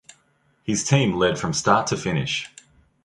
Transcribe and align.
His 0.63 0.83
team 0.83 1.13
lead 1.15 1.37
from 1.37 1.53
start 1.53 1.85
to 1.85 1.95
finish. 1.95 2.49